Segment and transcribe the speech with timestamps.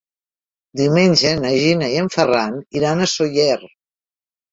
[0.79, 3.59] Diumenge na Gina i en Ferran iran a Sóller.